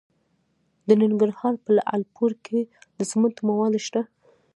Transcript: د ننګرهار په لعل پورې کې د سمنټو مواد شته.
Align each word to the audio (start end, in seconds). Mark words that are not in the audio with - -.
د 0.87 0.89
ننګرهار 1.01 1.53
په 1.63 1.69
لعل 1.77 2.01
پورې 2.15 2.37
کې 2.45 2.59
د 2.97 2.99
سمنټو 3.11 3.41
مواد 3.49 3.73
شته. 3.85 4.01